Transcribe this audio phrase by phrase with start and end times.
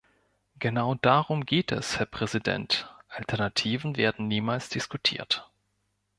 [0.57, 5.47] Genau darum geht es, Herr Präsident, Alternativen werden niemals diskutiert.